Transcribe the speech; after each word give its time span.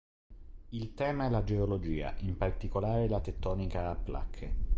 Il 0.69 0.95
tema 0.95 1.27
è 1.27 1.29
la 1.29 1.43
geologia, 1.43 2.15
in 2.21 2.35
particolare 2.35 3.07
la 3.07 3.19
tettonica 3.21 3.91
a 3.91 3.95
placche. 3.95 4.55